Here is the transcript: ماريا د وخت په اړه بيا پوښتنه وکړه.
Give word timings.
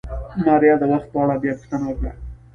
ماريا 0.45 0.73
د 0.79 0.83
وخت 0.91 1.07
په 1.13 1.17
اړه 1.23 1.35
بيا 1.41 1.53
پوښتنه 1.59 1.85
وکړه. 1.87 2.11